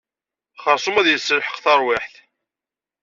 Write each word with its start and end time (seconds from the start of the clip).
Xersum 0.63 0.95
ad 0.97 1.07
yesselḥeq 1.09 1.57
tarwiḥt. 1.63 2.13